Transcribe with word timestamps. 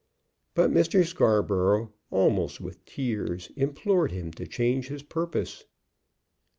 But 0.55 0.71
Mr. 0.71 1.05
Scarborough, 1.05 1.93
almost 2.09 2.59
with 2.59 2.83
tears, 2.85 3.51
implored 3.55 4.11
him 4.11 4.31
to 4.31 4.47
change 4.47 4.87
his 4.87 5.03
purpose. 5.03 5.65